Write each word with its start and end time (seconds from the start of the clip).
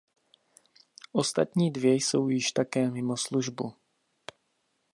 Ostatní 1.11 1.71
dvě 1.71 1.93
jsou 1.93 2.29
již 2.29 2.51
také 2.51 2.91
mimo 2.91 3.17
službu. 3.17 3.73